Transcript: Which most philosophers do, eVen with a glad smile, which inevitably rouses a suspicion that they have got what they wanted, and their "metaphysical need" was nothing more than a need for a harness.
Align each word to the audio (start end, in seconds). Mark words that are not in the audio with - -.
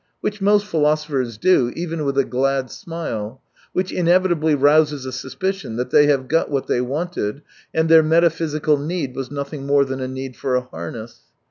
Which 0.19 0.41
most 0.41 0.65
philosophers 0.65 1.37
do, 1.37 1.71
eVen 1.75 2.03
with 2.05 2.17
a 2.17 2.23
glad 2.23 2.71
smile, 2.71 3.39
which 3.71 3.91
inevitably 3.91 4.55
rouses 4.55 5.05
a 5.05 5.11
suspicion 5.11 5.75
that 5.75 5.91
they 5.91 6.07
have 6.07 6.27
got 6.27 6.49
what 6.49 6.65
they 6.65 6.81
wanted, 6.81 7.43
and 7.71 7.87
their 7.87 8.01
"metaphysical 8.01 8.79
need" 8.79 9.15
was 9.15 9.29
nothing 9.29 9.67
more 9.67 9.85
than 9.85 9.99
a 10.01 10.07
need 10.07 10.35
for 10.35 10.55
a 10.55 10.61
harness. 10.61 11.19